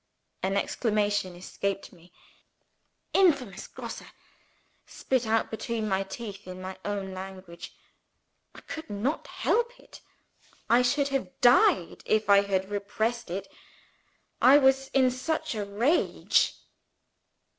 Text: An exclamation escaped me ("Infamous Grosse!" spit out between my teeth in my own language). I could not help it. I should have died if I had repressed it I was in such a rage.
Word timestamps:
An 0.41 0.57
exclamation 0.57 1.35
escaped 1.35 1.93
me 1.93 2.11
("Infamous 3.13 3.67
Grosse!" 3.67 4.01
spit 4.87 5.27
out 5.27 5.51
between 5.51 5.87
my 5.87 6.01
teeth 6.01 6.47
in 6.47 6.59
my 6.59 6.79
own 6.83 7.13
language). 7.13 7.75
I 8.55 8.61
could 8.61 8.89
not 8.89 9.27
help 9.27 9.79
it. 9.79 10.01
I 10.67 10.81
should 10.81 11.09
have 11.09 11.39
died 11.39 12.01
if 12.07 12.31
I 12.31 12.41
had 12.41 12.71
repressed 12.71 13.29
it 13.29 13.47
I 14.41 14.57
was 14.57 14.87
in 14.87 15.11
such 15.11 15.53
a 15.53 15.63
rage. 15.65 16.55